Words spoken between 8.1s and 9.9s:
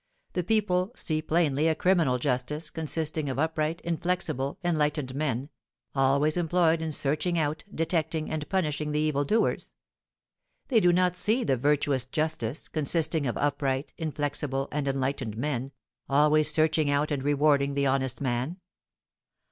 and punishing the evil doers.